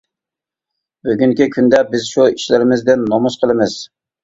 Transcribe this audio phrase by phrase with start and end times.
[1.07, 3.81] بۈگۈنكى كۈندە بىز شۇ ئىشلىرىمىزدىن نومۇس قىلىمىز.